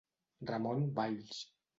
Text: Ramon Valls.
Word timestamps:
Ramon 0.51 0.81
Valls. 0.95 1.43